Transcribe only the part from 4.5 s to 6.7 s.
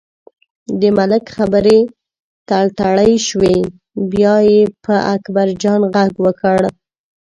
یې په اکبرجان غږ وکړ.